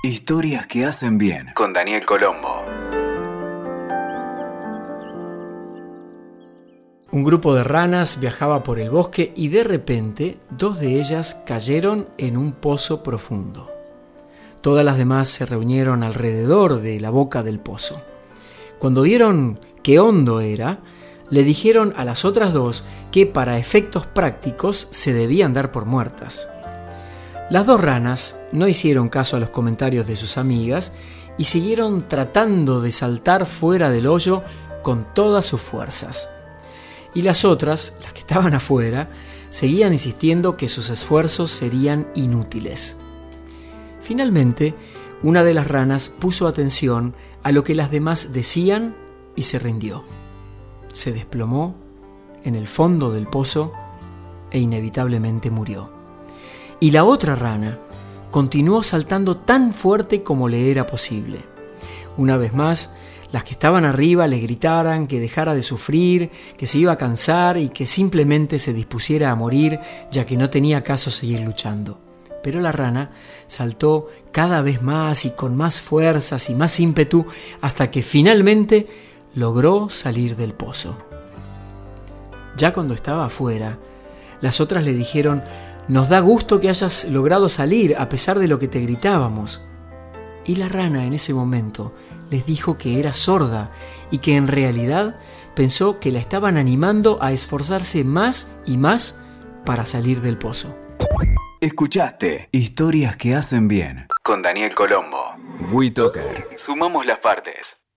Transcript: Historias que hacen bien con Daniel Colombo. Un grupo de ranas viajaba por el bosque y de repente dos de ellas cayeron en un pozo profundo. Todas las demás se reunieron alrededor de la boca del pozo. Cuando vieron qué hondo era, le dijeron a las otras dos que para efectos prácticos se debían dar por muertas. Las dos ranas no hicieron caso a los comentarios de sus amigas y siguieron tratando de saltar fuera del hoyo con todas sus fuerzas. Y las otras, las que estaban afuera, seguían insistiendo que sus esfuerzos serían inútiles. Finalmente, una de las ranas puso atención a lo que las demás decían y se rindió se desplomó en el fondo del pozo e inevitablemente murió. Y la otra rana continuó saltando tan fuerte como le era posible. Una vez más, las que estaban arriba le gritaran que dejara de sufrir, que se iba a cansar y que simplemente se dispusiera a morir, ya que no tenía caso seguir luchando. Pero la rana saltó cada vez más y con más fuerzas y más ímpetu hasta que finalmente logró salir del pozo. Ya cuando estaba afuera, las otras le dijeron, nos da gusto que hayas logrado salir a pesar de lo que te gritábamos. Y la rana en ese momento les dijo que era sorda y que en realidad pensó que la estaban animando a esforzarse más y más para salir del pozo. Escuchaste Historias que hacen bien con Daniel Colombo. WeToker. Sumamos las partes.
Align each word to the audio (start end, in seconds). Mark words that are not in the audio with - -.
Historias 0.00 0.68
que 0.68 0.84
hacen 0.84 1.18
bien 1.18 1.50
con 1.54 1.72
Daniel 1.72 2.06
Colombo. 2.06 2.64
Un 7.10 7.24
grupo 7.24 7.52
de 7.56 7.64
ranas 7.64 8.20
viajaba 8.20 8.62
por 8.62 8.78
el 8.78 8.90
bosque 8.90 9.32
y 9.34 9.48
de 9.48 9.64
repente 9.64 10.38
dos 10.50 10.78
de 10.78 11.00
ellas 11.00 11.42
cayeron 11.44 12.08
en 12.16 12.36
un 12.36 12.52
pozo 12.52 13.02
profundo. 13.02 13.72
Todas 14.60 14.84
las 14.84 14.98
demás 14.98 15.26
se 15.30 15.46
reunieron 15.46 16.04
alrededor 16.04 16.80
de 16.80 17.00
la 17.00 17.10
boca 17.10 17.42
del 17.42 17.58
pozo. 17.58 18.00
Cuando 18.78 19.02
vieron 19.02 19.58
qué 19.82 19.98
hondo 19.98 20.40
era, 20.40 20.78
le 21.28 21.42
dijeron 21.42 21.92
a 21.96 22.04
las 22.04 22.24
otras 22.24 22.52
dos 22.52 22.84
que 23.10 23.26
para 23.26 23.58
efectos 23.58 24.06
prácticos 24.06 24.86
se 24.92 25.12
debían 25.12 25.54
dar 25.54 25.72
por 25.72 25.86
muertas. 25.86 26.48
Las 27.50 27.66
dos 27.66 27.80
ranas 27.80 28.36
no 28.52 28.68
hicieron 28.68 29.08
caso 29.08 29.36
a 29.36 29.40
los 29.40 29.50
comentarios 29.50 30.06
de 30.06 30.16
sus 30.16 30.36
amigas 30.36 30.92
y 31.38 31.44
siguieron 31.44 32.06
tratando 32.06 32.80
de 32.80 32.92
saltar 32.92 33.46
fuera 33.46 33.90
del 33.90 34.06
hoyo 34.06 34.42
con 34.82 35.06
todas 35.14 35.46
sus 35.46 35.60
fuerzas. 35.60 36.28
Y 37.14 37.22
las 37.22 37.44
otras, 37.44 37.94
las 38.02 38.12
que 38.12 38.20
estaban 38.20 38.54
afuera, 38.54 39.08
seguían 39.50 39.92
insistiendo 39.92 40.56
que 40.56 40.68
sus 40.68 40.90
esfuerzos 40.90 41.50
serían 41.50 42.06
inútiles. 42.14 42.96
Finalmente, 44.02 44.74
una 45.22 45.42
de 45.42 45.54
las 45.54 45.66
ranas 45.66 46.08
puso 46.10 46.46
atención 46.46 47.14
a 47.42 47.52
lo 47.52 47.64
que 47.64 47.74
las 47.74 47.90
demás 47.90 48.32
decían 48.32 48.94
y 49.36 49.44
se 49.44 49.58
rindió 49.58 50.04
se 50.92 51.12
desplomó 51.12 51.76
en 52.44 52.54
el 52.54 52.66
fondo 52.66 53.12
del 53.12 53.26
pozo 53.26 53.72
e 54.50 54.58
inevitablemente 54.58 55.50
murió. 55.50 55.97
Y 56.80 56.92
la 56.92 57.04
otra 57.04 57.34
rana 57.34 57.78
continuó 58.30 58.82
saltando 58.82 59.36
tan 59.36 59.72
fuerte 59.72 60.22
como 60.22 60.48
le 60.48 60.70
era 60.70 60.86
posible. 60.86 61.44
Una 62.16 62.36
vez 62.36 62.52
más, 62.52 62.90
las 63.32 63.44
que 63.44 63.52
estaban 63.52 63.84
arriba 63.84 64.26
le 64.26 64.38
gritaran 64.38 65.06
que 65.06 65.20
dejara 65.20 65.54
de 65.54 65.62
sufrir, 65.62 66.30
que 66.56 66.66
se 66.66 66.78
iba 66.78 66.92
a 66.92 66.98
cansar 66.98 67.58
y 67.58 67.68
que 67.68 67.86
simplemente 67.86 68.58
se 68.58 68.72
dispusiera 68.72 69.30
a 69.30 69.34
morir, 69.34 69.78
ya 70.10 70.24
que 70.24 70.36
no 70.36 70.50
tenía 70.50 70.82
caso 70.82 71.10
seguir 71.10 71.40
luchando. 71.40 71.98
Pero 72.42 72.60
la 72.60 72.72
rana 72.72 73.10
saltó 73.46 74.08
cada 74.32 74.62
vez 74.62 74.80
más 74.80 75.24
y 75.24 75.30
con 75.30 75.56
más 75.56 75.80
fuerzas 75.80 76.48
y 76.48 76.54
más 76.54 76.78
ímpetu 76.80 77.26
hasta 77.60 77.90
que 77.90 78.02
finalmente 78.02 78.86
logró 79.34 79.90
salir 79.90 80.36
del 80.36 80.54
pozo. 80.54 80.96
Ya 82.56 82.72
cuando 82.72 82.94
estaba 82.94 83.26
afuera, 83.26 83.78
las 84.40 84.60
otras 84.60 84.84
le 84.84 84.94
dijeron, 84.94 85.42
nos 85.88 86.08
da 86.08 86.20
gusto 86.20 86.60
que 86.60 86.68
hayas 86.68 87.04
logrado 87.04 87.48
salir 87.48 87.96
a 87.96 88.08
pesar 88.08 88.38
de 88.38 88.46
lo 88.46 88.58
que 88.58 88.68
te 88.68 88.80
gritábamos. 88.80 89.62
Y 90.44 90.56
la 90.56 90.68
rana 90.68 91.04
en 91.04 91.14
ese 91.14 91.34
momento 91.34 91.94
les 92.30 92.46
dijo 92.46 92.78
que 92.78 93.00
era 93.00 93.12
sorda 93.12 93.70
y 94.10 94.18
que 94.18 94.36
en 94.36 94.48
realidad 94.48 95.18
pensó 95.54 95.98
que 95.98 96.12
la 96.12 96.18
estaban 96.18 96.56
animando 96.56 97.18
a 97.22 97.32
esforzarse 97.32 98.04
más 98.04 98.48
y 98.66 98.76
más 98.76 99.18
para 99.64 99.86
salir 99.86 100.20
del 100.20 100.38
pozo. 100.38 100.76
Escuchaste 101.60 102.48
Historias 102.52 103.16
que 103.16 103.34
hacen 103.34 103.66
bien 103.66 104.06
con 104.22 104.42
Daniel 104.42 104.74
Colombo. 104.74 105.36
WeToker. 105.72 106.50
Sumamos 106.56 107.06
las 107.06 107.18
partes. 107.18 107.77